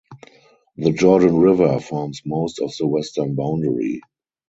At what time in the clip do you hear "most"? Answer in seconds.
2.25-2.59